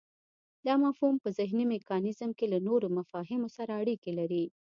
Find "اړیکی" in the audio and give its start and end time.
3.81-4.11